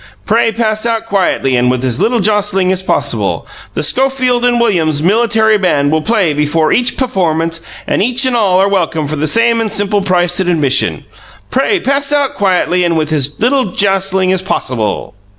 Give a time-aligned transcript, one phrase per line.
[0.25, 3.45] Pray pass out quietly and with as little jostling as possible.
[3.75, 8.59] The Schofield and Williams Military Band will play before each pufformance, and each and all
[8.59, 11.05] are welcome for the same and simple price of admission.
[11.51, 15.13] Pray pass out quietly and with as little jostling as possible."